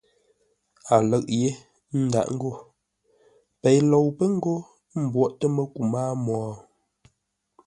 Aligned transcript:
A 0.93 0.95
lə̂ʼ 1.09 1.25
yé, 1.39 1.49
ə́ 1.95 1.99
ndáʼ 2.05 2.27
ngô: 2.35 2.51
Pei 3.61 3.79
lou 3.91 4.07
pə́ 4.17 4.27
ńgó 4.35 4.53
m 4.65 4.67
mbwóʼtə́ 5.05 5.47
məku 5.55 5.81
mâa 5.91 6.09
mwo. 6.25 6.39